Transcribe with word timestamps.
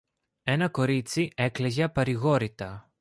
ένα 0.43 0.69
κορίτσι 0.69 1.29
έκλαιγε 1.35 1.83
απαρηγόρητα. 1.83 2.91